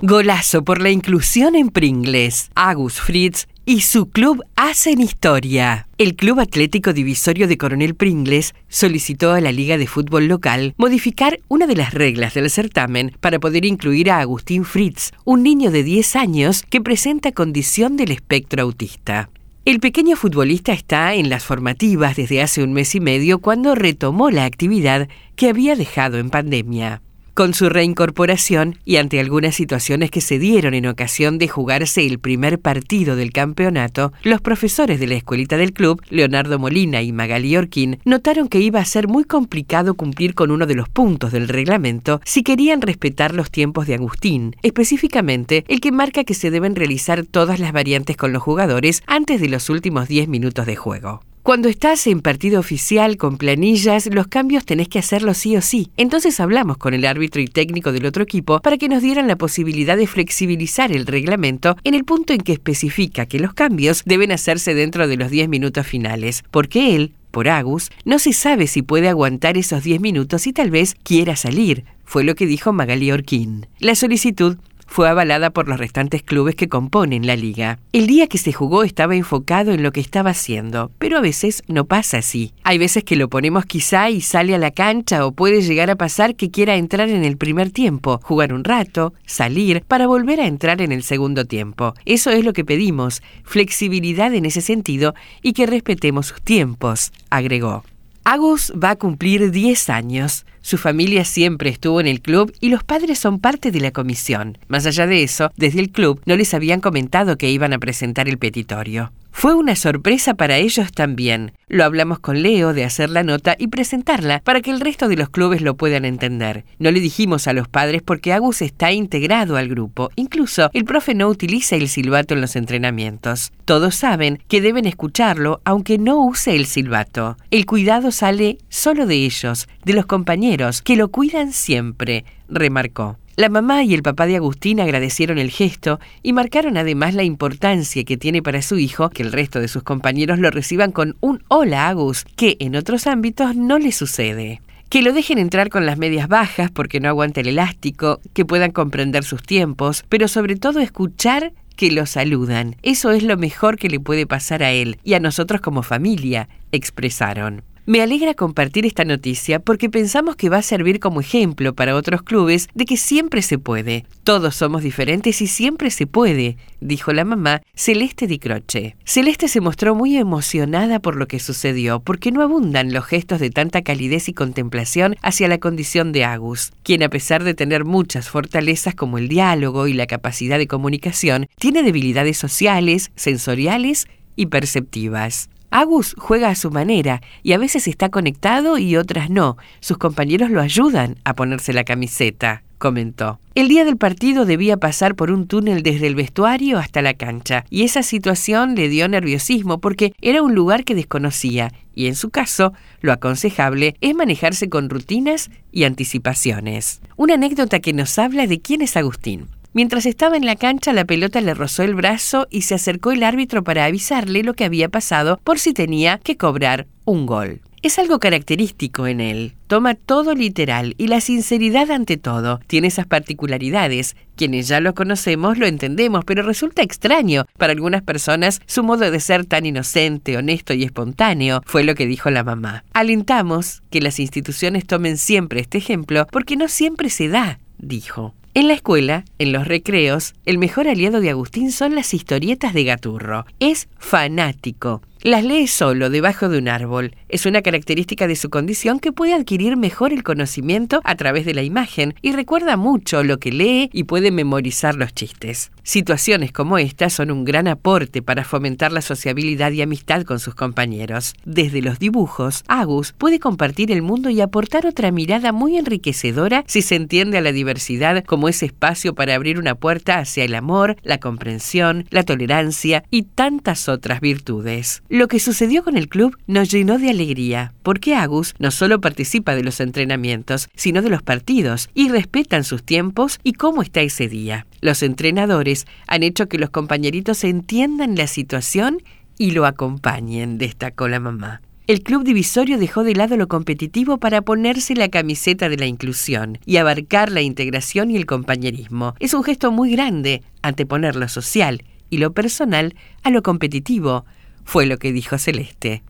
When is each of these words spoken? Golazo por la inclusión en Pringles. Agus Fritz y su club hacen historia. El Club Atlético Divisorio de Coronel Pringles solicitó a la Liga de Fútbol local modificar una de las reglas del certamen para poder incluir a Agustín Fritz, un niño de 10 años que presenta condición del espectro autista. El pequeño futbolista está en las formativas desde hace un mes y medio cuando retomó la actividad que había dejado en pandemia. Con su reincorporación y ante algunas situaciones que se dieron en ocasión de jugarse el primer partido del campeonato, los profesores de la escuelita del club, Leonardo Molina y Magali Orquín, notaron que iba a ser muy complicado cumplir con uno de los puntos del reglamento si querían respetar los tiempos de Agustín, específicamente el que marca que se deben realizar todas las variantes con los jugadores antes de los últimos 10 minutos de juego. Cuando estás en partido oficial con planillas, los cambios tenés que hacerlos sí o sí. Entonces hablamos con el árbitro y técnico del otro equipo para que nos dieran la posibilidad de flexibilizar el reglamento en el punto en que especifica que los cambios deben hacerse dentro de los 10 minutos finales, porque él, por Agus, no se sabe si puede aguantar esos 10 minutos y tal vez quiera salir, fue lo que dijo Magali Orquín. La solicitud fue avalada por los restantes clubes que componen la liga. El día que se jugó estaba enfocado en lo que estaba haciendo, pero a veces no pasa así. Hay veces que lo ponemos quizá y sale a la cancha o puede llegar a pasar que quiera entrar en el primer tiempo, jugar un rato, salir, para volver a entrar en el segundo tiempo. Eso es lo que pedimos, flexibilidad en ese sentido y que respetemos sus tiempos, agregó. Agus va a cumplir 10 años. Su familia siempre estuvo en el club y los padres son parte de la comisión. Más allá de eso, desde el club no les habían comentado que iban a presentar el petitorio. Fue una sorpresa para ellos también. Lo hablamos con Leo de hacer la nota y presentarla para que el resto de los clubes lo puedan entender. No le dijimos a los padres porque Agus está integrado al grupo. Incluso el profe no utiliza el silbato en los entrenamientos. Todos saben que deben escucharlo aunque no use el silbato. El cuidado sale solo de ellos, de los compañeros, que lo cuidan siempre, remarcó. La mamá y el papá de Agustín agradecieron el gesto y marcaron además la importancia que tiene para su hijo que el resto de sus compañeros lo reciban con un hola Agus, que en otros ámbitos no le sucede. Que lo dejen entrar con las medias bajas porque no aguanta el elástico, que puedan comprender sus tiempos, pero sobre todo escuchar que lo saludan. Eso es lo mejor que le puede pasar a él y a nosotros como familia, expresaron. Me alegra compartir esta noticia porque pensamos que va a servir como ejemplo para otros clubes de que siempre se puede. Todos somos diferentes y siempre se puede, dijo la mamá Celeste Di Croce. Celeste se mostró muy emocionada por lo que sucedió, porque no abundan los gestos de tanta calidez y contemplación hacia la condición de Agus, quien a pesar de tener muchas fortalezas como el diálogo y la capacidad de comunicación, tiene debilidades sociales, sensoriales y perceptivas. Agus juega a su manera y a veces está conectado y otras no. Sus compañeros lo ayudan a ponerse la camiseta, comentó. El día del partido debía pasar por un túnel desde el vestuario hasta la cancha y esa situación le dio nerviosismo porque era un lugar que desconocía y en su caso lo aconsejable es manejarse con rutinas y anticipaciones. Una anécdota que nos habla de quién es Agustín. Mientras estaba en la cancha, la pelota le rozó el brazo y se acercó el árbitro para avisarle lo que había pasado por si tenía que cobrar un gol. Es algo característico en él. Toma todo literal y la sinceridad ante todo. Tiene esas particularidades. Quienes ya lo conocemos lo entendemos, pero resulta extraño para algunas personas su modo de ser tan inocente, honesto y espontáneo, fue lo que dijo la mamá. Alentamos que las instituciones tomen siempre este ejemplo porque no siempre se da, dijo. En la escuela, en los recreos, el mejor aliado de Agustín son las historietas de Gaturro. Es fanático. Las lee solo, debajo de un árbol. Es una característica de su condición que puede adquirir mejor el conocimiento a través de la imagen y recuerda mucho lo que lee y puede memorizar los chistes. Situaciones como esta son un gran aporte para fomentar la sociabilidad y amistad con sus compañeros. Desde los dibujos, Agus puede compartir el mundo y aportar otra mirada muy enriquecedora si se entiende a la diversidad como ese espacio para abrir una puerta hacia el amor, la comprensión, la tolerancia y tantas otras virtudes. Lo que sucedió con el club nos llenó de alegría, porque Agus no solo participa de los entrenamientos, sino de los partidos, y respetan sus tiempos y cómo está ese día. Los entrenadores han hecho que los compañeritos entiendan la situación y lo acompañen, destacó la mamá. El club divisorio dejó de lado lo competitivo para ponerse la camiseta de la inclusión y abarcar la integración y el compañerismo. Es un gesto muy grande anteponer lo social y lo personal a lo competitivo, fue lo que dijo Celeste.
Golazo 0.00 0.62
por 0.62 0.80
la 0.80 0.90
inclusión 0.90 1.56
en 1.56 1.70
Pringles. 1.70 2.52
Agus 2.54 3.00
Fritz 3.00 3.48
y 3.66 3.80
su 3.80 4.08
club 4.08 4.44
hacen 4.54 5.00
historia. 5.00 5.88
El 5.98 6.14
Club 6.14 6.38
Atlético 6.38 6.92
Divisorio 6.92 7.48
de 7.48 7.58
Coronel 7.58 7.96
Pringles 7.96 8.54
solicitó 8.68 9.32
a 9.32 9.40
la 9.40 9.50
Liga 9.50 9.76
de 9.76 9.88
Fútbol 9.88 10.28
local 10.28 10.72
modificar 10.76 11.40
una 11.48 11.66
de 11.66 11.74
las 11.74 11.94
reglas 11.94 12.34
del 12.34 12.48
certamen 12.48 13.16
para 13.18 13.40
poder 13.40 13.64
incluir 13.64 14.12
a 14.12 14.20
Agustín 14.20 14.64
Fritz, 14.64 15.10
un 15.24 15.42
niño 15.42 15.72
de 15.72 15.82
10 15.82 16.14
años 16.14 16.62
que 16.62 16.80
presenta 16.80 17.32
condición 17.32 17.96
del 17.96 18.12
espectro 18.12 18.62
autista. 18.62 19.30
El 19.64 19.80
pequeño 19.80 20.14
futbolista 20.14 20.72
está 20.72 21.12
en 21.14 21.28
las 21.28 21.44
formativas 21.44 22.14
desde 22.14 22.40
hace 22.40 22.62
un 22.62 22.72
mes 22.72 22.94
y 22.94 23.00
medio 23.00 23.40
cuando 23.40 23.74
retomó 23.74 24.30
la 24.30 24.44
actividad 24.44 25.08
que 25.34 25.48
había 25.48 25.74
dejado 25.74 26.18
en 26.18 26.30
pandemia. 26.30 27.02
Con 27.38 27.54
su 27.54 27.68
reincorporación 27.68 28.80
y 28.84 28.96
ante 28.96 29.20
algunas 29.20 29.54
situaciones 29.54 30.10
que 30.10 30.20
se 30.20 30.40
dieron 30.40 30.74
en 30.74 30.86
ocasión 30.86 31.38
de 31.38 31.46
jugarse 31.46 32.04
el 32.04 32.18
primer 32.18 32.58
partido 32.58 33.14
del 33.14 33.30
campeonato, 33.30 34.12
los 34.24 34.40
profesores 34.40 34.98
de 34.98 35.06
la 35.06 35.14
escuelita 35.14 35.56
del 35.56 35.72
club, 35.72 36.02
Leonardo 36.10 36.58
Molina 36.58 37.00
y 37.00 37.12
Magali 37.12 37.56
Orquín, 37.56 38.00
notaron 38.04 38.48
que 38.48 38.58
iba 38.58 38.80
a 38.80 38.84
ser 38.84 39.06
muy 39.06 39.22
complicado 39.22 39.94
cumplir 39.94 40.34
con 40.34 40.50
uno 40.50 40.66
de 40.66 40.74
los 40.74 40.88
puntos 40.88 41.30
del 41.30 41.46
reglamento 41.46 42.20
si 42.24 42.42
querían 42.42 42.82
respetar 42.82 43.36
los 43.36 43.52
tiempos 43.52 43.86
de 43.86 43.94
Agustín, 43.94 44.56
específicamente 44.64 45.64
el 45.68 45.78
que 45.80 45.92
marca 45.92 46.24
que 46.24 46.34
se 46.34 46.50
deben 46.50 46.74
realizar 46.74 47.24
todas 47.24 47.60
las 47.60 47.70
variantes 47.70 48.16
con 48.16 48.32
los 48.32 48.42
jugadores 48.42 49.04
antes 49.06 49.40
de 49.40 49.48
los 49.48 49.70
últimos 49.70 50.08
10 50.08 50.26
minutos 50.26 50.66
de 50.66 50.74
juego. 50.74 51.27
Cuando 51.42 51.68
estás 51.68 52.06
en 52.06 52.20
partido 52.20 52.60
oficial 52.60 53.16
con 53.16 53.38
planillas, 53.38 54.06
los 54.12 54.26
cambios 54.26 54.66
tenés 54.66 54.88
que 54.88 54.98
hacerlos 54.98 55.38
sí 55.38 55.56
o 55.56 55.62
sí. 55.62 55.90
Entonces 55.96 56.40
hablamos 56.40 56.76
con 56.76 56.92
el 56.92 57.06
árbitro 57.06 57.40
y 57.40 57.46
técnico 57.46 57.90
del 57.90 58.04
otro 58.04 58.22
equipo 58.22 58.60
para 58.60 58.76
que 58.76 58.88
nos 58.88 59.02
dieran 59.02 59.28
la 59.28 59.36
posibilidad 59.36 59.96
de 59.96 60.06
flexibilizar 60.06 60.92
el 60.92 61.06
reglamento 61.06 61.76
en 61.84 61.94
el 61.94 62.04
punto 62.04 62.34
en 62.34 62.40
que 62.40 62.52
especifica 62.52 63.26
que 63.26 63.38
los 63.38 63.54
cambios 63.54 64.02
deben 64.04 64.32
hacerse 64.32 64.74
dentro 64.74 65.08
de 65.08 65.16
los 65.16 65.30
10 65.30 65.48
minutos 65.48 65.86
finales, 65.86 66.44
porque 66.50 66.94
él, 66.94 67.12
por 67.30 67.48
Agus, 67.48 67.90
no 68.04 68.18
se 68.18 68.32
sabe 68.32 68.66
si 68.66 68.82
puede 68.82 69.08
aguantar 69.08 69.56
esos 69.56 69.82
10 69.82 70.00
minutos 70.00 70.46
y 70.46 70.52
tal 70.52 70.70
vez 70.70 70.96
quiera 71.02 71.36
salir, 71.36 71.84
fue 72.04 72.24
lo 72.24 72.34
que 72.34 72.46
dijo 72.46 72.72
Magali 72.72 73.10
Orquín. 73.10 73.66
La 73.78 73.94
solicitud 73.94 74.58
fue 74.88 75.08
avalada 75.08 75.50
por 75.50 75.68
los 75.68 75.78
restantes 75.78 76.22
clubes 76.24 76.56
que 76.56 76.68
componen 76.68 77.26
la 77.26 77.36
liga. 77.36 77.78
El 77.92 78.08
día 78.08 78.26
que 78.26 78.38
se 78.38 78.52
jugó 78.52 78.82
estaba 78.82 79.14
enfocado 79.14 79.72
en 79.72 79.84
lo 79.84 79.92
que 79.92 80.00
estaba 80.00 80.30
haciendo, 80.30 80.90
pero 80.98 81.18
a 81.18 81.20
veces 81.20 81.62
no 81.68 81.84
pasa 81.84 82.18
así. 82.18 82.52
Hay 82.64 82.78
veces 82.78 83.04
que 83.04 83.14
lo 83.14 83.28
ponemos 83.28 83.66
quizá 83.66 84.10
y 84.10 84.20
sale 84.20 84.54
a 84.54 84.58
la 84.58 84.72
cancha 84.72 85.24
o 85.24 85.32
puede 85.32 85.62
llegar 85.62 85.90
a 85.90 85.96
pasar 85.96 86.34
que 86.34 86.50
quiera 86.50 86.76
entrar 86.76 87.10
en 87.10 87.24
el 87.24 87.36
primer 87.36 87.70
tiempo, 87.70 88.18
jugar 88.24 88.52
un 88.52 88.64
rato, 88.64 89.12
salir, 89.26 89.84
para 89.86 90.06
volver 90.06 90.40
a 90.40 90.46
entrar 90.46 90.80
en 90.80 90.90
el 90.90 91.02
segundo 91.02 91.44
tiempo. 91.44 91.94
Eso 92.06 92.30
es 92.30 92.44
lo 92.44 92.52
que 92.52 92.64
pedimos, 92.64 93.22
flexibilidad 93.44 94.34
en 94.34 94.46
ese 94.46 94.62
sentido 94.62 95.14
y 95.42 95.52
que 95.52 95.66
respetemos 95.66 96.26
sus 96.26 96.40
tiempos, 96.40 97.12
agregó. 97.30 97.84
Agus 98.24 98.72
va 98.72 98.90
a 98.90 98.96
cumplir 98.96 99.50
10 99.50 99.88
años. 99.88 100.44
Su 100.68 100.76
familia 100.76 101.24
siempre 101.24 101.70
estuvo 101.70 101.98
en 101.98 102.06
el 102.06 102.20
club 102.20 102.52
y 102.60 102.68
los 102.68 102.84
padres 102.84 103.18
son 103.18 103.38
parte 103.38 103.70
de 103.70 103.80
la 103.80 103.90
comisión. 103.90 104.58
Más 104.68 104.84
allá 104.84 105.06
de 105.06 105.22
eso, 105.22 105.50
desde 105.56 105.80
el 105.80 105.88
club 105.88 106.20
no 106.26 106.36
les 106.36 106.52
habían 106.52 106.82
comentado 106.82 107.38
que 107.38 107.50
iban 107.50 107.72
a 107.72 107.78
presentar 107.78 108.28
el 108.28 108.36
petitorio. 108.36 109.10
Fue 109.40 109.54
una 109.54 109.76
sorpresa 109.76 110.34
para 110.34 110.56
ellos 110.56 110.90
también. 110.90 111.52
Lo 111.68 111.84
hablamos 111.84 112.18
con 112.18 112.42
Leo 112.42 112.74
de 112.74 112.84
hacer 112.84 113.08
la 113.08 113.22
nota 113.22 113.54
y 113.56 113.68
presentarla 113.68 114.40
para 114.40 114.60
que 114.60 114.72
el 114.72 114.80
resto 114.80 115.06
de 115.06 115.16
los 115.16 115.28
clubes 115.28 115.62
lo 115.62 115.76
puedan 115.76 116.04
entender. 116.04 116.64
No 116.80 116.90
le 116.90 116.98
dijimos 116.98 117.46
a 117.46 117.52
los 117.52 117.68
padres 117.68 118.02
porque 118.02 118.32
Agus 118.32 118.62
está 118.62 118.90
integrado 118.90 119.56
al 119.56 119.68
grupo. 119.68 120.10
Incluso 120.16 120.70
el 120.72 120.84
profe 120.84 121.14
no 121.14 121.28
utiliza 121.28 121.76
el 121.76 121.88
silbato 121.88 122.34
en 122.34 122.40
los 122.40 122.56
entrenamientos. 122.56 123.52
Todos 123.64 123.94
saben 123.94 124.42
que 124.48 124.60
deben 124.60 124.86
escucharlo 124.86 125.60
aunque 125.64 125.98
no 125.98 126.18
use 126.24 126.56
el 126.56 126.66
silbato. 126.66 127.36
El 127.52 127.64
cuidado 127.64 128.10
sale 128.10 128.58
solo 128.68 129.06
de 129.06 129.24
ellos, 129.24 129.68
de 129.84 129.92
los 129.92 130.06
compañeros, 130.06 130.48
que 130.84 130.96
lo 130.96 131.08
cuidan 131.08 131.52
siempre, 131.52 132.24
remarcó. 132.48 133.16
La 133.36 133.48
mamá 133.48 133.84
y 133.84 133.94
el 133.94 134.02
papá 134.02 134.26
de 134.26 134.34
Agustín 134.34 134.80
agradecieron 134.80 135.38
el 135.38 135.50
gesto 135.50 136.00
y 136.24 136.32
marcaron 136.32 136.76
además 136.76 137.14
la 137.14 137.22
importancia 137.22 138.02
que 138.02 138.16
tiene 138.16 138.42
para 138.42 138.62
su 138.62 138.78
hijo 138.78 139.10
que 139.10 139.22
el 139.22 139.30
resto 139.30 139.60
de 139.60 139.68
sus 139.68 139.84
compañeros 139.84 140.40
lo 140.40 140.50
reciban 140.50 140.90
con 140.90 141.16
un 141.20 141.44
hola 141.46 141.88
Agus, 141.88 142.24
que 142.34 142.56
en 142.58 142.74
otros 142.74 143.06
ámbitos 143.06 143.54
no 143.54 143.78
le 143.78 143.92
sucede. 143.92 144.60
Que 144.88 145.02
lo 145.02 145.12
dejen 145.12 145.38
entrar 145.38 145.68
con 145.68 145.86
las 145.86 145.98
medias 145.98 146.26
bajas 146.26 146.72
porque 146.72 146.98
no 146.98 147.08
aguanta 147.08 147.40
el 147.40 147.46
elástico, 147.46 148.20
que 148.32 148.44
puedan 148.44 148.72
comprender 148.72 149.22
sus 149.22 149.44
tiempos, 149.44 150.04
pero 150.08 150.26
sobre 150.26 150.56
todo 150.56 150.80
escuchar 150.80 151.52
que 151.76 151.92
lo 151.92 152.06
saludan. 152.06 152.74
Eso 152.82 153.12
es 153.12 153.22
lo 153.22 153.36
mejor 153.36 153.78
que 153.78 153.88
le 153.88 154.00
puede 154.00 154.26
pasar 154.26 154.64
a 154.64 154.72
él 154.72 154.98
y 155.04 155.14
a 155.14 155.20
nosotros 155.20 155.60
como 155.60 155.84
familia, 155.84 156.48
expresaron. 156.72 157.62
Me 157.88 158.02
alegra 158.02 158.34
compartir 158.34 158.84
esta 158.84 159.06
noticia 159.06 159.60
porque 159.60 159.88
pensamos 159.88 160.36
que 160.36 160.50
va 160.50 160.58
a 160.58 160.62
servir 160.62 161.00
como 161.00 161.22
ejemplo 161.22 161.74
para 161.74 161.96
otros 161.96 162.20
clubes 162.20 162.68
de 162.74 162.84
que 162.84 162.98
siempre 162.98 163.40
se 163.40 163.56
puede. 163.56 164.04
Todos 164.24 164.56
somos 164.56 164.82
diferentes 164.82 165.40
y 165.40 165.46
siempre 165.46 165.90
se 165.90 166.06
puede, 166.06 166.58
dijo 166.82 167.14
la 167.14 167.24
mamá 167.24 167.62
Celeste 167.74 168.26
Di 168.26 168.38
Croce. 168.38 168.94
Celeste 169.06 169.48
se 169.48 169.62
mostró 169.62 169.94
muy 169.94 170.18
emocionada 170.18 171.00
por 171.00 171.16
lo 171.16 171.26
que 171.28 171.40
sucedió, 171.40 172.00
porque 172.00 172.30
no 172.30 172.42
abundan 172.42 172.92
los 172.92 173.06
gestos 173.06 173.40
de 173.40 173.48
tanta 173.48 173.80
calidez 173.80 174.28
y 174.28 174.34
contemplación 174.34 175.16
hacia 175.22 175.48
la 175.48 175.56
condición 175.56 176.12
de 176.12 176.26
Agus, 176.26 176.72
quien 176.82 177.02
a 177.02 177.08
pesar 177.08 177.42
de 177.42 177.54
tener 177.54 177.86
muchas 177.86 178.28
fortalezas 178.28 178.94
como 178.94 179.16
el 179.16 179.28
diálogo 179.28 179.86
y 179.86 179.94
la 179.94 180.06
capacidad 180.06 180.58
de 180.58 180.66
comunicación, 180.66 181.46
tiene 181.58 181.82
debilidades 181.82 182.36
sociales, 182.36 183.12
sensoriales 183.16 184.08
y 184.36 184.44
perceptivas. 184.44 185.48
Agus 185.70 186.14
juega 186.18 186.48
a 186.48 186.54
su 186.54 186.70
manera 186.70 187.20
y 187.42 187.52
a 187.52 187.58
veces 187.58 187.88
está 187.88 188.08
conectado 188.08 188.78
y 188.78 188.96
otras 188.96 189.30
no. 189.30 189.56
Sus 189.80 189.98
compañeros 189.98 190.50
lo 190.50 190.60
ayudan 190.60 191.16
a 191.24 191.34
ponerse 191.34 191.72
la 191.72 191.84
camiseta, 191.84 192.62
comentó. 192.78 193.38
El 193.54 193.68
día 193.68 193.84
del 193.84 193.96
partido 193.96 194.44
debía 194.44 194.76
pasar 194.76 195.14
por 195.14 195.30
un 195.30 195.46
túnel 195.46 195.82
desde 195.82 196.06
el 196.06 196.14
vestuario 196.14 196.78
hasta 196.78 197.02
la 197.02 197.14
cancha 197.14 197.64
y 197.68 197.82
esa 197.82 198.02
situación 198.02 198.76
le 198.76 198.88
dio 198.88 199.08
nerviosismo 199.08 199.78
porque 199.78 200.14
era 200.20 200.42
un 200.42 200.54
lugar 200.54 200.84
que 200.84 200.94
desconocía 200.94 201.72
y 201.94 202.06
en 202.06 202.14
su 202.14 202.30
caso 202.30 202.72
lo 203.00 203.12
aconsejable 203.12 203.96
es 204.00 204.14
manejarse 204.14 204.68
con 204.68 204.88
rutinas 204.88 205.50
y 205.72 205.84
anticipaciones. 205.84 207.00
Una 207.16 207.34
anécdota 207.34 207.80
que 207.80 207.92
nos 207.92 208.18
habla 208.18 208.46
de 208.46 208.60
quién 208.60 208.80
es 208.80 208.96
Agustín. 208.96 209.48
Mientras 209.72 210.06
estaba 210.06 210.36
en 210.36 210.46
la 210.46 210.56
cancha, 210.56 210.92
la 210.92 211.04
pelota 211.04 211.40
le 211.40 211.54
rozó 211.54 211.82
el 211.82 211.94
brazo 211.94 212.46
y 212.50 212.62
se 212.62 212.74
acercó 212.74 213.12
el 213.12 213.22
árbitro 213.22 213.62
para 213.62 213.84
avisarle 213.84 214.42
lo 214.42 214.54
que 214.54 214.64
había 214.64 214.88
pasado 214.88 215.38
por 215.44 215.58
si 215.58 215.72
tenía 215.72 216.18
que 216.18 216.36
cobrar 216.36 216.86
un 217.04 217.26
gol. 217.26 217.60
Es 217.80 217.98
algo 218.00 218.18
característico 218.18 219.06
en 219.06 219.20
él. 219.20 219.54
Toma 219.68 219.94
todo 219.94 220.34
literal 220.34 220.94
y 220.98 221.06
la 221.06 221.20
sinceridad 221.20 221.92
ante 221.92 222.16
todo. 222.16 222.58
Tiene 222.66 222.88
esas 222.88 223.06
particularidades. 223.06 224.16
Quienes 224.34 224.66
ya 224.66 224.80
lo 224.80 224.94
conocemos 224.94 225.58
lo 225.58 225.66
entendemos, 225.66 226.24
pero 226.24 226.42
resulta 226.42 226.82
extraño 226.82 227.46
para 227.56 227.72
algunas 227.72 228.02
personas 228.02 228.60
su 228.66 228.82
modo 228.82 229.10
de 229.10 229.20
ser 229.20 229.44
tan 229.44 229.64
inocente, 229.64 230.36
honesto 230.36 230.74
y 230.74 230.82
espontáneo, 230.82 231.62
fue 231.66 231.84
lo 231.84 231.94
que 231.94 232.06
dijo 232.06 232.30
la 232.30 232.42
mamá. 232.42 232.84
Alentamos 232.94 233.82
que 233.90 234.00
las 234.00 234.18
instituciones 234.18 234.84
tomen 234.84 235.16
siempre 235.16 235.60
este 235.60 235.78
ejemplo 235.78 236.26
porque 236.32 236.56
no 236.56 236.66
siempre 236.66 237.10
se 237.10 237.28
da, 237.28 237.60
dijo. 237.78 238.34
En 238.58 238.66
la 238.66 238.74
escuela, 238.74 239.24
en 239.38 239.52
los 239.52 239.68
recreos, 239.68 240.34
el 240.44 240.58
mejor 240.58 240.88
aliado 240.88 241.20
de 241.20 241.30
Agustín 241.30 241.70
son 241.70 241.94
las 241.94 242.12
historietas 242.12 242.74
de 242.74 242.82
Gaturro. 242.82 243.46
Es 243.60 243.88
fanático. 243.98 245.00
Las 245.22 245.42
lee 245.42 245.66
solo, 245.66 246.10
debajo 246.10 246.48
de 246.48 246.58
un 246.58 246.68
árbol. 246.68 247.16
Es 247.28 247.44
una 247.44 247.60
característica 247.60 248.28
de 248.28 248.36
su 248.36 248.50
condición 248.50 249.00
que 249.00 249.10
puede 249.10 249.34
adquirir 249.34 249.76
mejor 249.76 250.12
el 250.12 250.22
conocimiento 250.22 251.00
a 251.02 251.16
través 251.16 251.44
de 251.44 251.54
la 251.54 251.64
imagen 251.64 252.14
y 252.22 252.30
recuerda 252.30 252.76
mucho 252.76 253.24
lo 253.24 253.38
que 253.38 253.50
lee 253.50 253.90
y 253.92 254.04
puede 254.04 254.30
memorizar 254.30 254.94
los 254.94 255.12
chistes. 255.12 255.72
Situaciones 255.82 256.52
como 256.52 256.78
esta 256.78 257.10
son 257.10 257.32
un 257.32 257.44
gran 257.44 257.66
aporte 257.66 258.22
para 258.22 258.44
fomentar 258.44 258.92
la 258.92 259.00
sociabilidad 259.00 259.72
y 259.72 259.82
amistad 259.82 260.22
con 260.22 260.38
sus 260.38 260.54
compañeros. 260.54 261.34
Desde 261.44 261.82
los 261.82 261.98
dibujos, 261.98 262.62
Agus 262.68 263.12
puede 263.12 263.40
compartir 263.40 263.90
el 263.90 264.02
mundo 264.02 264.30
y 264.30 264.40
aportar 264.40 264.86
otra 264.86 265.10
mirada 265.10 265.50
muy 265.50 265.78
enriquecedora 265.78 266.62
si 266.68 266.80
se 266.80 266.94
entiende 266.94 267.38
a 267.38 267.40
la 267.40 267.50
diversidad 267.50 268.22
como 268.24 268.48
ese 268.48 268.66
espacio 268.66 269.16
para 269.16 269.34
abrir 269.34 269.58
una 269.58 269.74
puerta 269.74 270.18
hacia 270.18 270.44
el 270.44 270.54
amor, 270.54 270.96
la 271.02 271.18
comprensión, 271.18 272.06
la 272.10 272.22
tolerancia 272.22 273.02
y 273.10 273.22
tantas 273.24 273.88
otras 273.88 274.20
virtudes. 274.20 275.02
Lo 275.10 275.26
que 275.26 275.40
sucedió 275.40 275.82
con 275.84 275.96
el 275.96 276.10
club 276.10 276.36
nos 276.46 276.70
llenó 276.70 276.98
de 276.98 277.08
alegría, 277.08 277.72
porque 277.82 278.14
Agus 278.14 278.54
no 278.58 278.70
solo 278.70 279.00
participa 279.00 279.54
de 279.54 279.62
los 279.62 279.80
entrenamientos, 279.80 280.68
sino 280.74 281.00
de 281.00 281.08
los 281.08 281.22
partidos, 281.22 281.88
y 281.94 282.10
respetan 282.10 282.62
sus 282.62 282.82
tiempos 282.82 283.40
y 283.42 283.54
cómo 283.54 283.80
está 283.80 284.02
ese 284.02 284.28
día. 284.28 284.66
Los 284.82 285.02
entrenadores 285.02 285.86
han 286.06 286.22
hecho 286.22 286.46
que 286.46 286.58
los 286.58 286.68
compañeritos 286.68 287.42
entiendan 287.44 288.16
la 288.16 288.26
situación 288.26 289.02
y 289.38 289.52
lo 289.52 289.64
acompañen, 289.64 290.58
destacó 290.58 291.08
la 291.08 291.20
mamá. 291.20 291.62
El 291.86 292.02
club 292.02 292.22
divisorio 292.22 292.76
dejó 292.76 293.02
de 293.02 293.14
lado 293.14 293.38
lo 293.38 293.48
competitivo 293.48 294.18
para 294.18 294.42
ponerse 294.42 294.94
la 294.94 295.08
camiseta 295.08 295.70
de 295.70 295.78
la 295.78 295.86
inclusión 295.86 296.58
y 296.66 296.76
abarcar 296.76 297.32
la 297.32 297.40
integración 297.40 298.10
y 298.10 298.16
el 298.16 298.26
compañerismo. 298.26 299.14
Es 299.20 299.32
un 299.32 299.42
gesto 299.42 299.72
muy 299.72 299.90
grande 299.90 300.42
anteponer 300.60 301.16
lo 301.16 301.28
social 301.28 301.82
y 302.10 302.18
lo 302.18 302.34
personal 302.34 302.94
a 303.22 303.30
lo 303.30 303.42
competitivo, 303.42 304.26
fue 304.68 304.84
lo 304.84 304.98
que 304.98 305.12
dijo 305.12 305.38
Celeste. 305.38 306.02